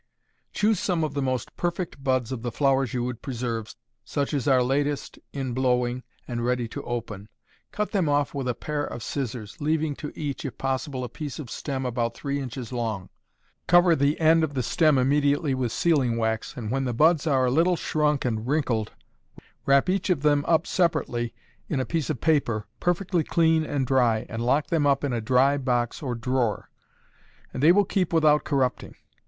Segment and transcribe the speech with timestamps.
[0.53, 4.47] _Choose some of the most perfect buds of the flowers you would preserve, such as
[4.47, 7.29] are latest in blowing and ready to open;
[7.71, 11.37] cut them off with a pair of scissors, leaving to each, if possible, a piece
[11.37, 13.09] of stem about three inches long;
[13.67, 17.45] cover the end of the stem immediately with sealing wax, and when the buds are
[17.45, 18.93] a little shrunk and wrinkled,
[19.67, 21.31] wrap each of them up separately
[21.69, 25.21] in a piece of paper, perfectly clean and dry, and lock them up in a
[25.21, 26.71] dry box or drawer;
[27.53, 28.95] and they will keep without corrupting.